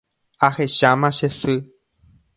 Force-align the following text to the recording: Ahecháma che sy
Ahecháma 0.45 1.09
che 1.17 1.29
sy 1.39 1.55